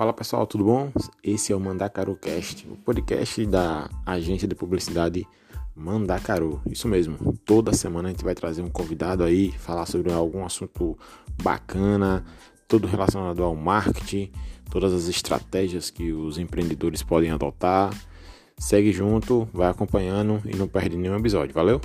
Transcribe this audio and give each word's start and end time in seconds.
Fala 0.00 0.14
pessoal, 0.14 0.46
tudo 0.46 0.64
bom? 0.64 0.90
Esse 1.22 1.52
é 1.52 1.54
o 1.54 1.60
Mandacaru 1.60 2.16
Cast, 2.16 2.66
o 2.66 2.74
podcast 2.74 3.44
da 3.44 3.86
agência 4.06 4.48
de 4.48 4.54
publicidade 4.54 5.28
Mandacaru. 5.76 6.58
Isso 6.70 6.88
mesmo, 6.88 7.36
toda 7.44 7.74
semana 7.74 8.08
a 8.08 8.10
gente 8.10 8.24
vai 8.24 8.34
trazer 8.34 8.62
um 8.62 8.70
convidado 8.70 9.22
aí, 9.22 9.52
falar 9.52 9.84
sobre 9.84 10.10
algum 10.10 10.42
assunto 10.42 10.96
bacana, 11.42 12.24
tudo 12.66 12.86
relacionado 12.86 13.42
ao 13.42 13.54
marketing, 13.54 14.32
todas 14.70 14.94
as 14.94 15.06
estratégias 15.06 15.90
que 15.90 16.14
os 16.14 16.38
empreendedores 16.38 17.02
podem 17.02 17.30
adotar. 17.30 17.92
Segue 18.56 18.92
junto, 18.92 19.46
vai 19.52 19.68
acompanhando 19.68 20.40
e 20.46 20.56
não 20.56 20.66
perde 20.66 20.96
nenhum 20.96 21.18
episódio, 21.18 21.54
valeu? 21.54 21.78